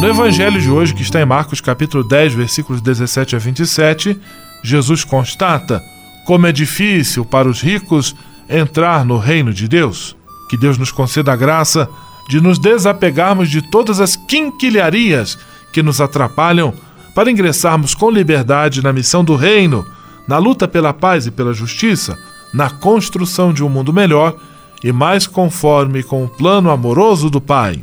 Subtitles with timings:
[0.00, 4.16] No Evangelho de hoje, que está em Marcos capítulo 10, versículos 17 a 27,
[4.62, 5.82] Jesus constata
[6.24, 8.14] como é difícil para os ricos
[8.48, 10.16] entrar no reino de Deus.
[10.48, 11.88] Que Deus nos conceda a graça
[12.28, 15.36] de nos desapegarmos de todas as quinquilharias
[15.72, 16.72] que nos atrapalham
[17.12, 19.84] para ingressarmos com liberdade na missão do reino,
[20.28, 22.16] na luta pela paz e pela justiça,
[22.54, 24.36] na construção de um mundo melhor
[24.84, 27.82] e mais conforme com o plano amoroso do Pai.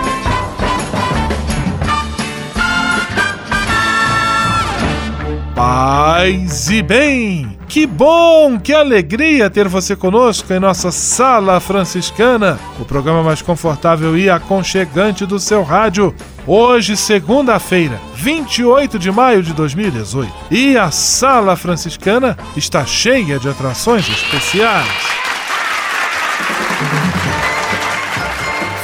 [6.21, 7.57] Paz e bem!
[7.67, 14.15] Que bom, que alegria ter você conosco em nossa Sala Franciscana, o programa mais confortável
[14.15, 16.13] e aconchegante do seu rádio.
[16.45, 20.31] Hoje, segunda-feira, 28 de maio de 2018.
[20.51, 25.30] E a Sala Franciscana está cheia de atrações especiais.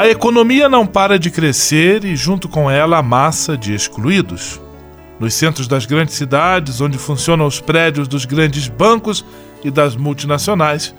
[0.00, 4.58] A economia não para de crescer e, junto com ela, a massa de excluídos.
[5.18, 9.22] Nos centros das grandes cidades, onde funcionam os prédios dos grandes bancos
[9.62, 10.94] e das multinacionais,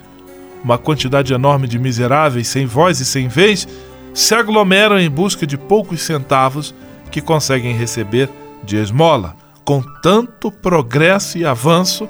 [0.63, 3.67] uma quantidade enorme de miseráveis sem voz e sem vez
[4.13, 6.71] se aglomeram em busca de poucos centavos
[7.09, 8.29] que conseguem receber
[8.63, 9.35] de esmola.
[9.65, 12.07] Com tanto progresso e avanço,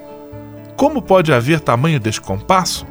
[0.75, 2.85] como pode haver tamanho descompasso?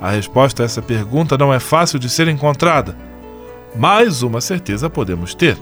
[0.00, 2.96] A resposta a essa pergunta não é fácil de ser encontrada,
[3.76, 5.56] mas uma certeza podemos ter.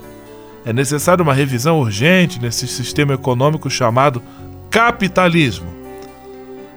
[0.64, 4.22] É necessária uma revisão urgente nesse sistema econômico chamado
[4.70, 5.66] capitalismo.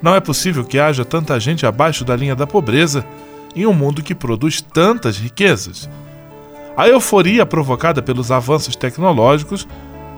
[0.02, 3.06] Não é possível que haja tanta gente abaixo da linha da pobreza
[3.56, 5.90] em um mundo que produz tantas riquezas.
[6.76, 9.68] A euforia provocada pelos avanços tecnológicos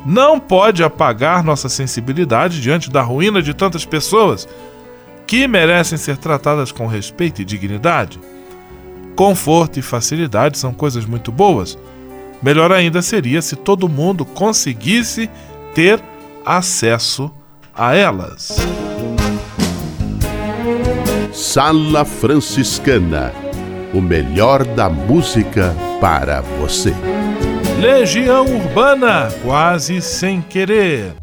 [0.06, 4.48] não pode apagar nossa sensibilidade diante da ruína de tantas pessoas
[5.28, 8.20] que merecem ser tratadas com respeito e dignidade.
[9.16, 11.78] Conforto e facilidade são coisas muito boas.
[12.42, 15.30] Melhor ainda seria se todo mundo conseguisse
[15.76, 16.02] ter
[16.46, 17.30] acesso
[17.76, 18.58] a elas.
[21.34, 23.34] Sala Franciscana
[23.94, 26.94] o melhor da música para você.
[27.80, 31.14] Legião Urbana, quase sem querer.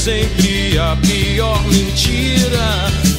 [0.00, 3.09] sempre a pior mentira.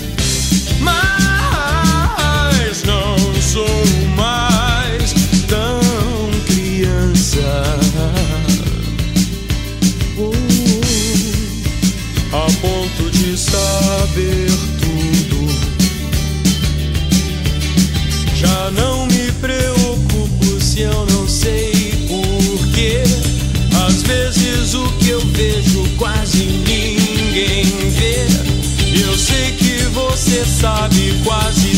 [30.61, 31.70] sabe quase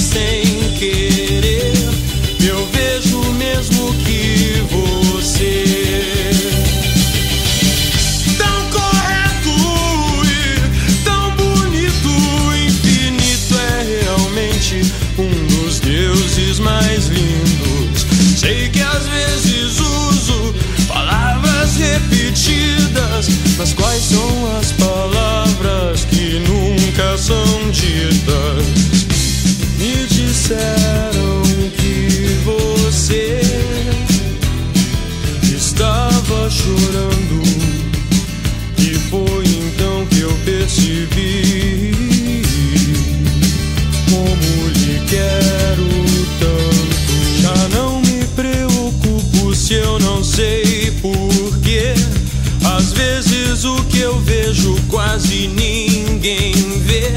[56.24, 57.12] ninguém vê.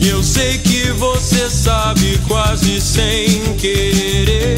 [0.00, 4.56] E eu sei que você sabe quase sem querer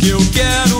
[0.00, 0.79] que eu quero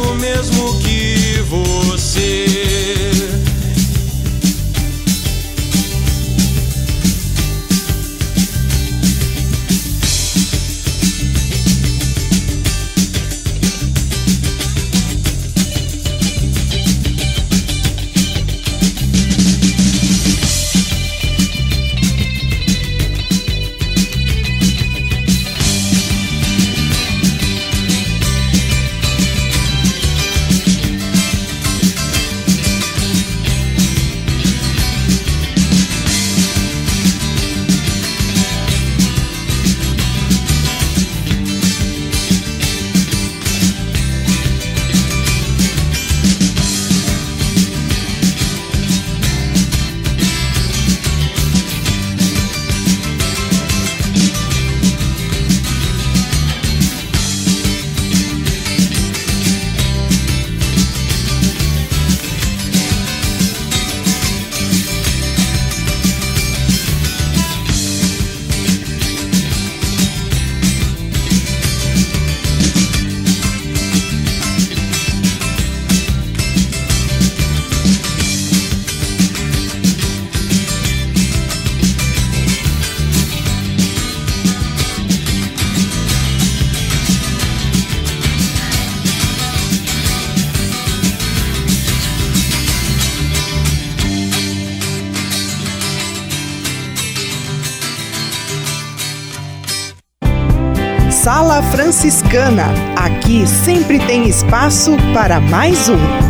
[102.00, 102.72] Franciscana.
[102.96, 106.29] Aqui sempre tem espaço para mais um.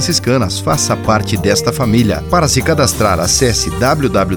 [0.01, 0.59] franciscanas.
[0.59, 2.23] Faça parte desta família.
[2.29, 4.27] Para se cadastrar, acesse www.pvf.com.br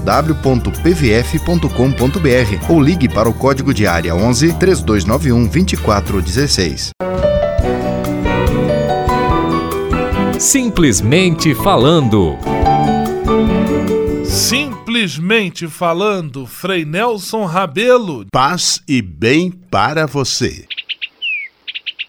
[2.69, 6.91] ou ligue para o código de área 11 3291 2416.
[10.37, 12.37] Simplesmente falando.
[14.23, 18.25] Simplesmente falando, Frei Nelson Rabelo.
[18.31, 20.65] Paz e bem para você.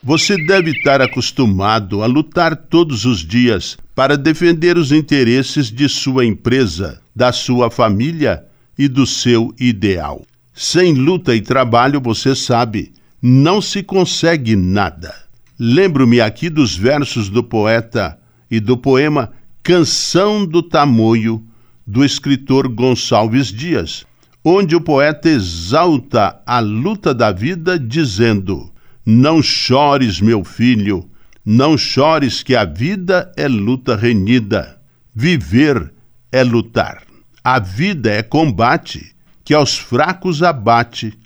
[0.06, 6.24] Você deve estar acostumado a lutar todos os dias para defender os interesses de sua
[6.24, 8.44] empresa, da sua família
[8.78, 10.24] e do seu ideal.
[10.54, 15.12] Sem luta e trabalho, você sabe, não se consegue nada.
[15.58, 18.16] Lembro-me aqui dos versos do poeta
[18.48, 21.42] e do poema Canção do Tamoio,
[21.84, 24.06] do escritor Gonçalves Dias,
[24.44, 28.70] onde o poeta exalta a luta da vida, dizendo
[29.08, 31.08] não chores, meu filho,
[31.44, 34.80] não chores, que a vida é luta renhida.
[35.14, 35.94] Viver
[36.32, 37.04] é lutar.
[37.44, 41.16] A vida é combate, que aos fracos abate,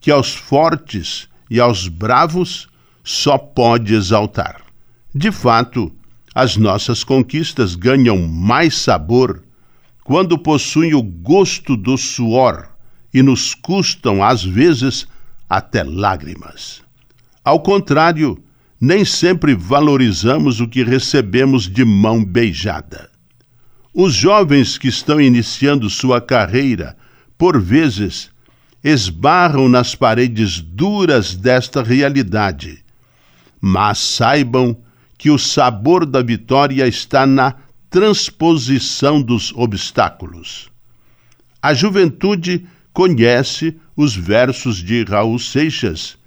[0.00, 2.68] que aos fortes e aos bravos
[3.02, 4.62] só pode exaltar.
[5.12, 5.92] De fato,
[6.32, 9.42] as nossas conquistas ganham mais sabor
[10.04, 12.68] quando possuem o gosto do suor
[13.12, 15.08] e nos custam, às vezes,
[15.48, 16.85] até lágrimas.
[17.46, 18.42] Ao contrário,
[18.80, 23.08] nem sempre valorizamos o que recebemos de mão beijada.
[23.94, 26.96] Os jovens que estão iniciando sua carreira,
[27.38, 28.32] por vezes,
[28.82, 32.84] esbarram nas paredes duras desta realidade.
[33.60, 34.76] Mas saibam
[35.16, 37.54] que o sabor da vitória está na
[37.88, 40.68] transposição dos obstáculos.
[41.62, 46.18] A juventude conhece os versos de Raul Seixas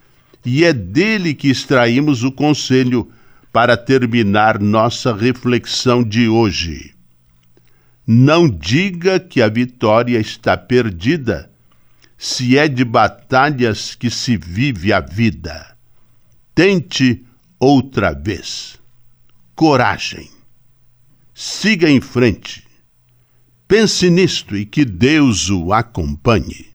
[0.45, 3.11] e é dele que extraímos o conselho
[3.51, 6.93] para terminar nossa reflexão de hoje.
[8.05, 11.51] Não diga que a vitória está perdida,
[12.17, 15.75] se é de batalhas que se vive a vida.
[16.55, 17.23] Tente
[17.59, 18.79] outra vez.
[19.55, 20.29] Coragem.
[21.33, 22.67] Siga em frente.
[23.67, 26.71] Pense nisto e que Deus o acompanhe.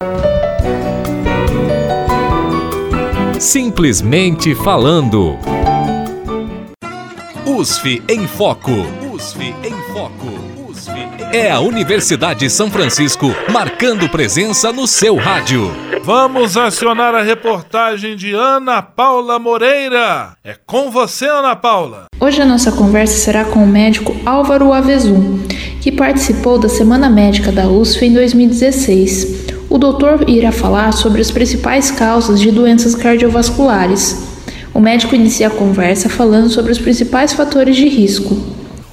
[3.38, 5.36] Simplesmente falando.
[7.44, 8.70] USF em Foco.
[9.12, 10.26] USF em Foco.
[10.68, 11.36] USF em...
[11.36, 15.70] É a Universidade de São Francisco marcando presença no seu rádio.
[16.02, 20.36] Vamos acionar a reportagem de Ana Paula Moreira.
[20.44, 22.04] É com você, Ana Paula.
[22.20, 25.40] Hoje a nossa conversa será com o médico Álvaro Avezum,
[25.80, 29.43] que participou da Semana Médica da USF em 2016.
[29.68, 34.22] O doutor irá falar sobre as principais causas de doenças cardiovasculares.
[34.72, 38.36] O médico inicia a conversa falando sobre os principais fatores de risco.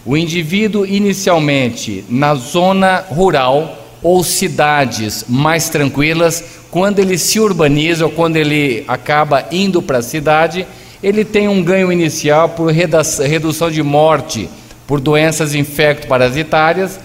[0.05, 8.11] O indivíduo, inicialmente na zona rural ou cidades mais tranquilas, quando ele se urbaniza ou
[8.11, 10.65] quando ele acaba indo para a cidade,
[11.03, 14.49] ele tem um ganho inicial por redução de morte
[14.87, 16.99] por doenças infecto-parasitárias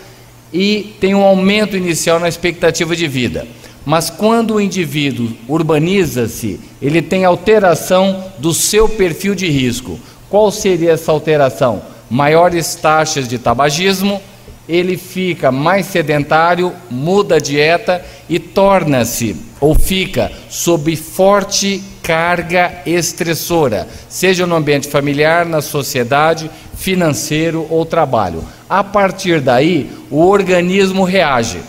[0.57, 3.47] e tem um aumento inicial na expectativa de vida.
[3.85, 10.01] Mas quando o indivíduo urbaniza-se, ele tem alteração do seu perfil de risco.
[10.31, 11.83] Qual seria essa alteração?
[12.09, 14.21] Maiores taxas de tabagismo,
[14.69, 23.89] ele fica mais sedentário, muda a dieta e torna-se ou fica sob forte carga estressora,
[24.09, 28.45] seja no ambiente familiar, na sociedade, financeiro ou trabalho.
[28.69, 31.61] A partir daí, o organismo reage.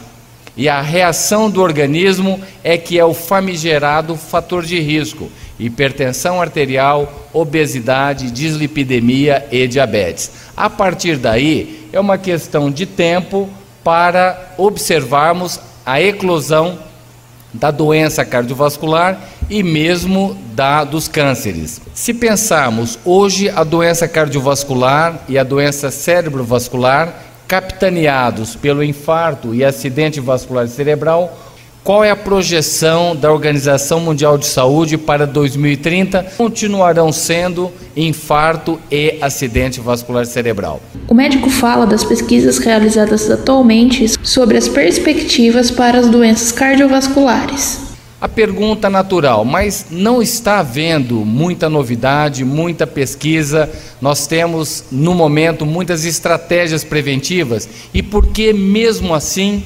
[0.55, 7.29] E a reação do organismo é que é o famigerado fator de risco: hipertensão arterial,
[7.33, 10.31] obesidade, dislipidemia e diabetes.
[10.55, 13.49] A partir daí, é uma questão de tempo
[13.83, 16.77] para observarmos a eclosão
[17.53, 21.81] da doença cardiovascular e mesmo da dos cânceres.
[21.93, 30.19] Se pensarmos hoje a doença cardiovascular e a doença cerebrovascular capitaneados pelo infarto e acidente
[30.19, 31.46] vascular cerebral,
[31.87, 36.21] qual é a projeção da Organização Mundial de Saúde para 2030?
[36.35, 40.81] Continuarão sendo infarto e acidente vascular cerebral.
[41.07, 47.79] O médico fala das pesquisas realizadas atualmente sobre as perspectivas para as doenças cardiovasculares.
[48.19, 53.71] A pergunta natural, mas não está havendo muita novidade, muita pesquisa.
[54.01, 59.63] Nós temos no momento muitas estratégias preventivas e por que mesmo assim,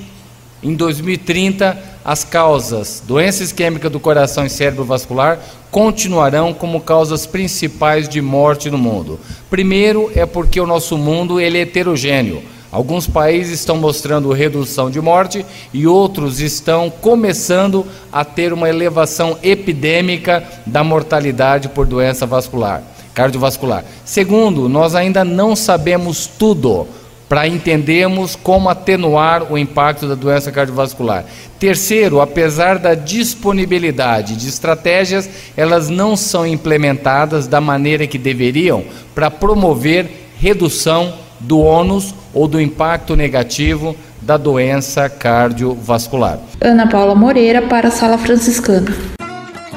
[0.62, 8.10] em 2030, as causas doença isquêmica do coração e cérebro vascular continuarão como causas principais
[8.10, 9.20] de morte no mundo.
[9.50, 12.44] Primeiro é porque o nosso mundo ele é heterogêneo.
[12.72, 19.38] Alguns países estão mostrando redução de morte e outros estão começando a ter uma elevação
[19.44, 22.82] epidêmica da mortalidade por doença vascular,
[23.14, 23.84] cardiovascular.
[24.06, 26.88] Segundo, nós ainda não sabemos tudo
[27.32, 31.24] para entendermos como atenuar o impacto da doença cardiovascular.
[31.58, 38.84] Terceiro, apesar da disponibilidade de estratégias, elas não são implementadas da maneira que deveriam
[39.16, 46.38] para promover redução do ônus ou do impacto negativo da doença cardiovascular.
[46.60, 48.94] Ana Paula Moreira para a Sala Franciscana.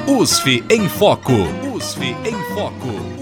[0.05, 1.31] USF em Foco.
[1.73, 3.14] USF em Foco.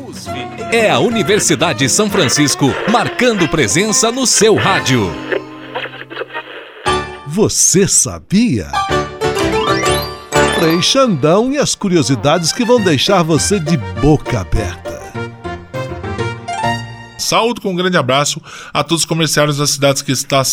[0.72, 5.12] É a Universidade de São Francisco marcando presença no seu rádio.
[7.28, 8.70] Você sabia?
[10.60, 15.02] Frei Xandão e as curiosidades que vão deixar você de boca aberta.
[17.18, 18.42] Saúde com um grande abraço
[18.74, 20.44] a todos os comerciários das cidades que está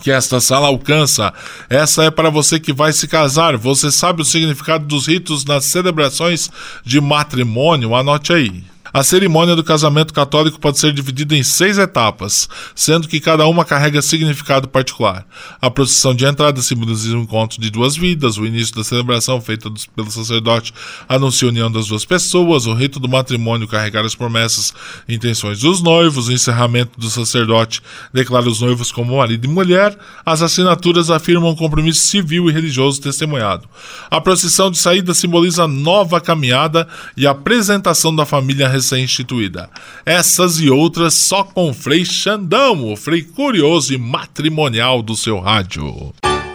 [0.00, 1.32] que esta sala alcança.
[1.68, 3.56] Essa é para você que vai se casar.
[3.56, 6.50] Você sabe o significado dos ritos nas celebrações
[6.84, 7.94] de matrimônio?
[7.94, 8.73] Anote aí.
[8.96, 13.64] A cerimônia do casamento católico pode ser dividida em seis etapas, sendo que cada uma
[13.64, 15.26] carrega significado particular.
[15.60, 19.68] A procissão de entrada simboliza o encontro de duas vidas, o início da celebração feita
[19.96, 20.72] pelo sacerdote
[21.08, 24.72] anuncia a união das duas pessoas, o rito do matrimônio carregar as promessas
[25.08, 29.98] e intenções dos noivos, o encerramento do sacerdote declara os noivos como marido e mulher,
[30.24, 33.68] as assinaturas afirmam um compromisso civil e religioso testemunhado.
[34.08, 39.70] A procissão de saída simboliza a nova caminhada e a apresentação da família recém-instituída.
[40.04, 46.12] Essas e outras só com Frei Xandão, o Frei curioso e matrimonial do seu rádio.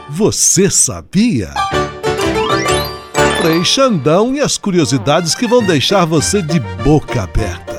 [0.10, 1.54] Você sabia?
[3.42, 7.79] Frei Xandão e as curiosidades que vão deixar você de boca aberta.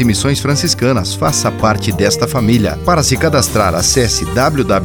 [0.00, 2.78] e Missões Franciscanas, faça parte desta família.
[2.84, 4.82] Para se cadastrar, acesse www.pvf.com.br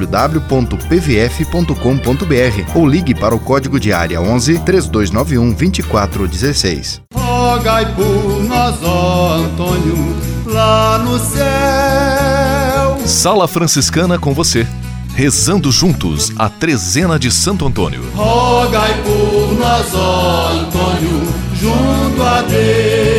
[2.75, 7.01] ou ligue para o código de área 11 3291 2416.
[7.13, 12.97] Rogai por nós, ó Antônio, lá no céu.
[13.06, 14.67] Sala Franciscana com você
[15.15, 18.04] rezando juntos a trezena de Santo Antônio.
[18.13, 21.21] Rogai por nós, ó Antônio,
[21.56, 23.14] junto a Deus.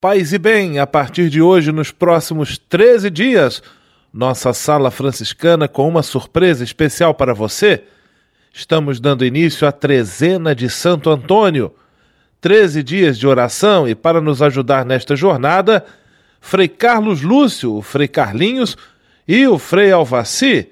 [0.00, 3.62] Paz e bem, a partir de hoje, nos próximos 13 dias,
[4.10, 7.84] nossa sala franciscana com uma surpresa especial para você.
[8.50, 11.74] Estamos dando início à trezena de Santo Antônio.
[12.40, 15.84] 13 dias de oração e para nos ajudar nesta jornada,
[16.40, 18.78] Frei Carlos Lúcio, o Frei Carlinhos
[19.28, 20.70] e o Frei Alvaci.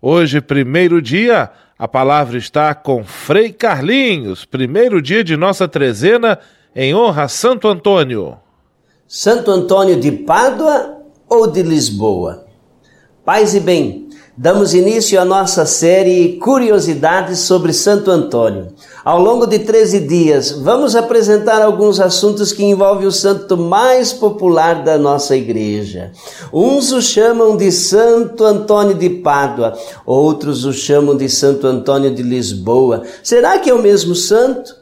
[0.00, 6.38] Hoje, primeiro dia, a palavra está com Frei Carlinhos, primeiro dia de nossa trezena
[6.72, 8.38] em honra a Santo Antônio.
[9.12, 12.44] Santo Antônio de Pádua ou de Lisboa?
[13.24, 18.68] Paz e bem, damos início à nossa série Curiosidades sobre Santo Antônio.
[19.04, 24.84] Ao longo de 13 dias, vamos apresentar alguns assuntos que envolvem o santo mais popular
[24.84, 26.12] da nossa igreja.
[26.52, 32.22] Uns o chamam de Santo Antônio de Pádua, outros o chamam de Santo Antônio de
[32.22, 33.02] Lisboa.
[33.24, 34.76] Será que é o mesmo santo?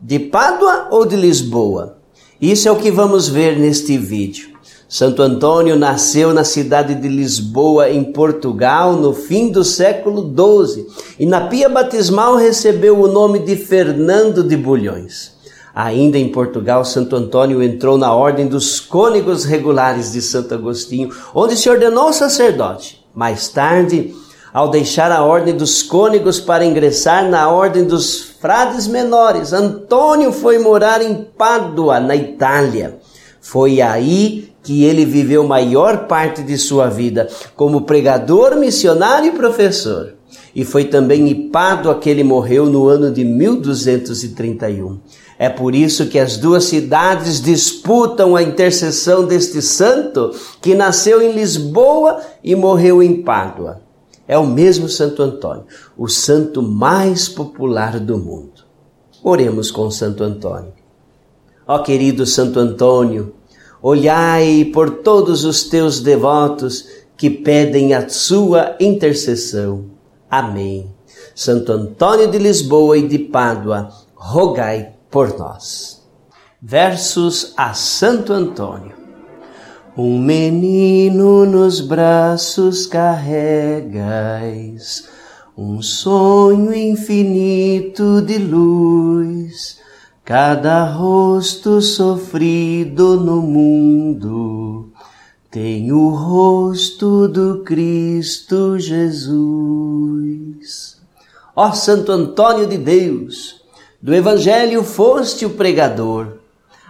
[0.00, 2.02] De Pádua ou de Lisboa?
[2.40, 4.54] Isso é o que vamos ver neste vídeo.
[4.88, 10.86] Santo Antônio nasceu na cidade de Lisboa, em Portugal, no fim do século XII,
[11.18, 15.32] e na pia batismal recebeu o nome de Fernando de Bulhões.
[15.74, 21.56] Ainda em Portugal, Santo Antônio entrou na ordem dos cônegos regulares de Santo Agostinho, onde
[21.56, 23.04] se ordenou sacerdote.
[23.12, 24.14] Mais tarde,
[24.54, 30.58] ao deixar a ordem dos cônegos para ingressar na ordem dos frades menores, Antônio foi
[30.58, 32.98] morar em Pádua, na Itália.
[33.40, 40.14] Foi aí que ele viveu maior parte de sua vida como pregador, missionário e professor.
[40.54, 45.00] E foi também em Pádua que ele morreu no ano de 1231.
[45.36, 50.30] É por isso que as duas cidades disputam a intercessão deste santo
[50.62, 53.83] que nasceu em Lisboa e morreu em Pádua.
[54.26, 55.64] É o mesmo Santo Antônio,
[55.96, 58.64] o santo mais popular do mundo.
[59.22, 60.72] Oremos com Santo Antônio.
[61.66, 63.34] Ó querido Santo Antônio,
[63.82, 69.86] olhai por todos os teus devotos que pedem a sua intercessão.
[70.30, 70.90] Amém.
[71.34, 76.02] Santo Antônio de Lisboa e de Pádua, rogai por nós.
[76.60, 79.03] Versos a Santo Antônio.
[79.96, 83.88] Um menino nos braços carregais,
[85.56, 89.78] um sonho infinito de luz
[90.24, 94.90] Cada rosto sofrido no mundo
[95.50, 99.36] tem o rosto do Cristo Jesus.
[101.54, 103.60] Ó Santo Antônio de Deus,
[104.00, 106.38] do Evangelho foste o pregador,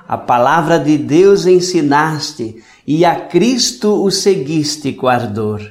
[0.07, 5.63] a palavra de Deus ensinaste e a Cristo o seguiste com ardor.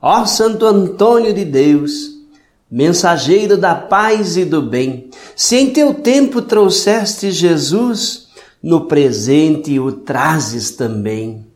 [0.00, 2.12] Ó Santo Antônio de Deus,
[2.70, 8.28] mensageiro da paz e do bem, se em teu tempo trouxeste Jesus,
[8.62, 11.46] no presente o trazes também.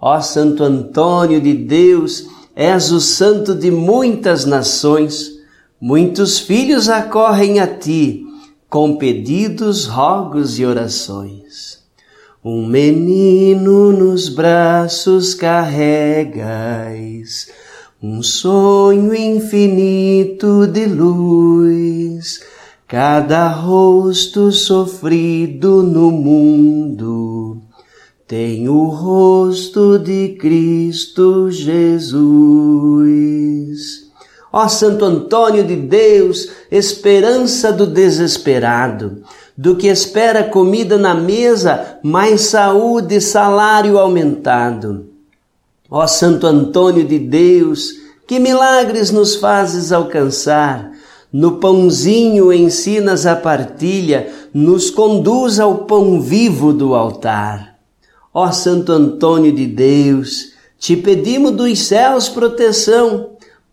[0.00, 5.32] Ó Santo Antônio de Deus, és o santo de muitas nações,
[5.80, 8.24] muitos filhos acorrem a ti,
[8.68, 11.81] com pedidos, rogos e orações.
[12.44, 16.38] Um menino nos braços carregas,
[18.02, 22.40] um sonho infinito de luz,
[22.88, 27.62] cada rosto sofrido no mundo
[28.32, 32.22] tem o rosto de Cristo Jesus.
[34.50, 39.22] Ó Santo Antônio de Deus, esperança do desesperado,
[39.56, 45.12] do que espera comida na mesa, mais saúde e salário aumentado
[45.94, 47.90] Ó Santo Antônio de Deus,
[48.26, 50.90] que milagres nos fazes alcançar.
[51.30, 57.76] No pãozinho ensinas a partilha, nos conduz ao pão vivo do altar.
[58.32, 63.31] Ó Santo Antônio de Deus, te pedimos dos céus proteção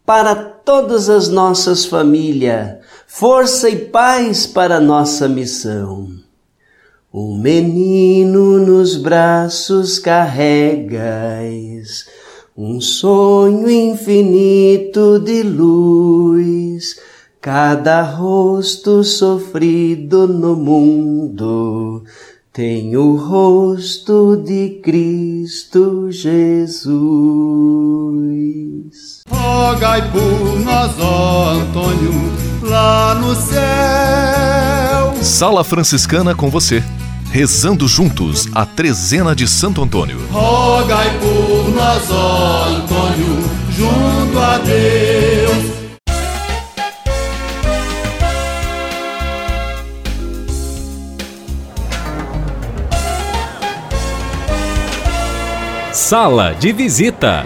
[0.10, 6.10] para todas as nossas famílias, força e paz para nossa missão.
[7.14, 10.98] O menino nos braços carregas,
[12.58, 17.00] um sonho infinito de luz,
[17.40, 22.04] cada rosto sofrido no mundo
[22.60, 26.90] tem o rosto de Cristo Jesus.
[29.32, 32.12] Rogai por nós, ó Antônio,
[32.64, 35.14] lá no céu.
[35.24, 36.84] Sala Franciscana com você,
[37.32, 40.20] rezando juntos a trezena de Santo Antônio.
[40.30, 43.38] Rogai por nós, ó Antônio,
[43.72, 45.19] junto a Deus
[56.10, 57.46] Sala de visita.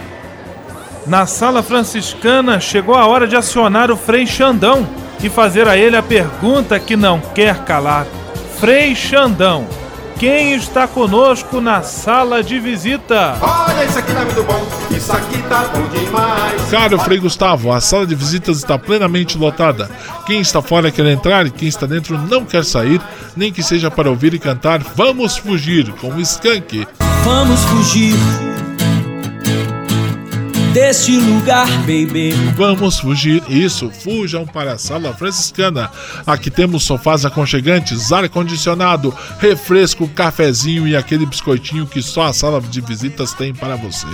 [1.05, 4.87] Na sala franciscana chegou a hora de acionar o Frei Xandão
[5.21, 8.07] e fazer a ele a pergunta que não quer calar.
[8.61, 9.67] Frei Xandão,
[10.17, 13.37] quem está conosco na sala de visita?
[13.41, 16.61] Olha, isso aqui tá muito bom, isso aqui tá bom demais.
[16.71, 19.91] Caro Frei Gustavo, a sala de visitas está plenamente lotada.
[20.25, 23.01] Quem está fora quer entrar e quem está dentro não quer sair,
[23.35, 26.87] nem que seja para ouvir e cantar Vamos Fugir com o Skank.
[27.25, 28.52] Vamos fugir
[30.73, 32.31] deste lugar, baby.
[32.55, 35.89] Vamos fugir, isso, fujam para a sala franciscana.
[36.25, 42.81] Aqui temos sofás aconchegantes, ar-condicionado, refresco, cafezinho e aquele biscoitinho que só a sala de
[42.81, 44.07] visitas tem para você.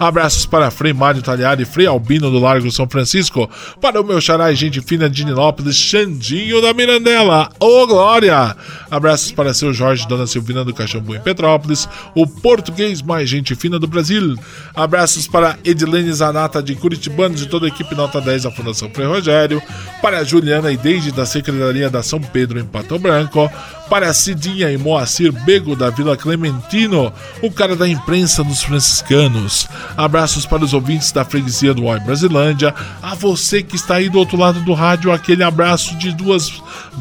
[0.00, 3.48] Abraços para Frei Mário Talhari, Frei Albino do Largo São Francisco,
[3.80, 8.56] para o meu xará e gente fina de Ninópolis, Xandinho da Mirandela, ô Glória!
[8.90, 13.78] Abraços para seu Jorge, Dona Silvina do Caxambu em Petrópolis, o português mais gente fina
[13.78, 14.36] do Brasil.
[14.74, 19.06] Abraços para Edilene Zanata de Curitibanos e toda a equipe Nota 10 da Fundação Frei
[19.06, 19.60] Rogério,
[20.00, 23.50] para Juliana e Deide da Secretaria da São Pedro em Pato Branco,
[23.92, 29.68] para Cidinha e Moacir Bego da Vila Clementino, o cara da imprensa dos franciscanos.
[29.94, 32.74] Abraços para os ouvintes da freguesia do Oi Brasilândia.
[33.02, 36.50] A você que está aí do outro lado do rádio, aquele abraço de duas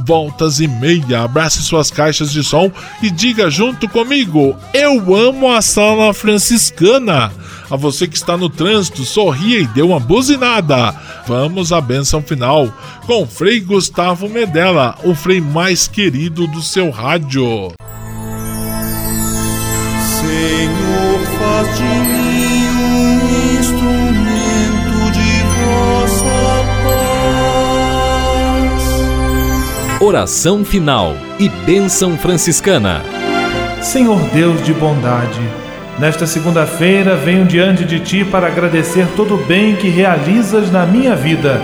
[0.06, 1.24] voltas e meia.
[1.24, 2.70] Abrace suas caixas de som
[3.02, 7.32] e diga junto comigo: Eu amo a sala franciscana.
[7.70, 10.94] A você que está no trânsito, sorria e dê uma buzinada.
[11.26, 12.68] Vamos à benção final
[13.08, 17.72] com Frei Gustavo Medella, o frei mais querido do seu rádio.
[20.00, 23.20] Senhor, faz de mim um
[23.60, 26.66] instrumento de vossa
[28.64, 30.02] paz.
[30.02, 33.04] Oração final e bênção franciscana.
[33.84, 35.40] Senhor Deus de bondade,
[36.00, 41.16] nesta segunda-feira venho diante de Ti para agradecer todo o bem que realizas na minha
[41.16, 41.62] vida.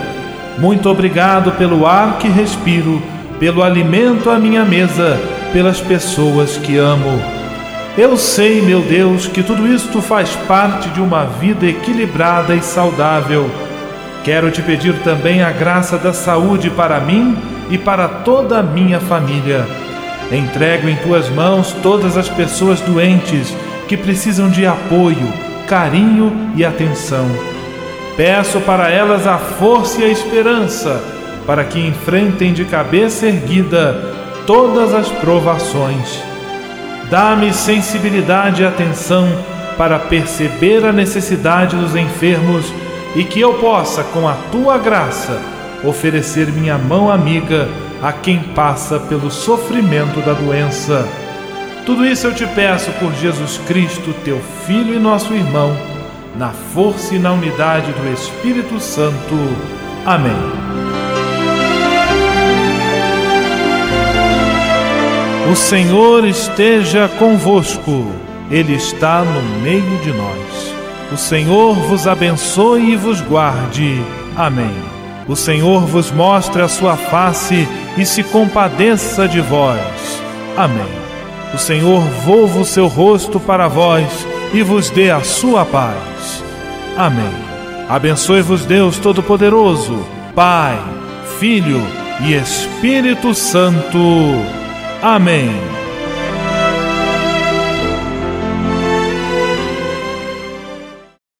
[0.59, 3.01] Muito obrigado pelo ar que respiro,
[3.39, 5.19] pelo alimento à minha mesa,
[5.53, 7.21] pelas pessoas que amo.
[7.97, 13.49] Eu sei, meu Deus, que tudo isto faz parte de uma vida equilibrada e saudável.
[14.23, 17.37] Quero te pedir também a graça da saúde para mim
[17.69, 19.65] e para toda a minha família.
[20.31, 23.55] Entrego em tuas mãos todas as pessoas doentes
[23.87, 25.33] que precisam de apoio,
[25.67, 27.25] carinho e atenção.
[28.17, 31.16] Peço para elas a força e a esperança
[31.47, 34.13] para que enfrentem de cabeça erguida
[34.45, 36.21] todas as provações.
[37.09, 39.25] Dá-me sensibilidade e atenção
[39.77, 42.71] para perceber a necessidade dos enfermos
[43.15, 45.39] e que eu possa, com a tua graça,
[45.83, 47.69] oferecer minha mão amiga
[48.01, 51.07] a quem passa pelo sofrimento da doença.
[51.85, 55.75] Tudo isso eu te peço por Jesus Cristo, teu Filho e nosso irmão,
[56.35, 59.35] na força e na unidade do Espírito Santo.
[60.05, 60.86] Amém.
[65.49, 68.11] O Senhor esteja convosco,
[68.51, 70.75] Ele está no meio de nós.
[71.09, 74.01] O Senhor vos abençoe e vos guarde.
[74.35, 74.75] Amém.
[75.25, 77.65] O Senhor vos mostre a sua face
[77.97, 80.21] e se compadeça de vós.
[80.57, 80.85] Amém.
[81.53, 86.43] O Senhor volva o seu rosto para vós e vos dê a sua paz.
[86.97, 87.33] Amém.
[87.87, 90.05] Abençoe-vos Deus Todo-Poderoso,
[90.35, 90.77] Pai,
[91.39, 91.81] Filho
[92.21, 94.66] e Espírito Santo.
[95.01, 95.76] Amém.